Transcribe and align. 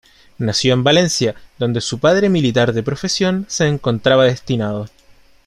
Nació 0.39 0.73
en 0.73 0.83
Valencia 0.83 1.35
donde 1.59 1.79
su 1.79 1.99
padre 1.99 2.27
militar 2.27 2.73
de 2.73 2.81
profesión 2.81 3.45
se 3.47 3.67
encontraba 3.67 4.23
destinado. 4.23 4.87